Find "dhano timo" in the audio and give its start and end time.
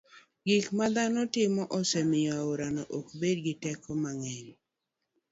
0.95-1.63